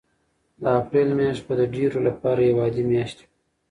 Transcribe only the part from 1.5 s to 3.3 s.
د ډېرو لپاره یوه عادي میاشت وي.